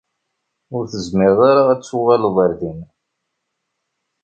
[0.75, 2.79] Ur tezmireḍ ara ad tuɣaleḍ ar din.